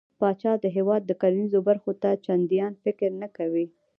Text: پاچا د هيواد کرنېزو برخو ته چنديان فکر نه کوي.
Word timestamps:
پاچا 0.19 0.51
د 0.63 0.65
هيواد 0.75 1.03
کرنېزو 1.21 1.59
برخو 1.69 1.91
ته 2.01 2.09
چنديان 2.25 2.73
فکر 2.83 3.09
نه 3.21 3.27
کوي. 3.37 3.65